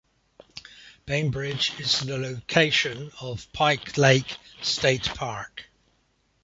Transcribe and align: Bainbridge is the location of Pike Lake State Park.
Bainbridge 1.05 1.79
is 1.79 1.99
the 1.99 2.17
location 2.17 3.11
of 3.21 3.47
Pike 3.53 3.99
Lake 3.99 4.37
State 4.59 5.03
Park. 5.13 5.69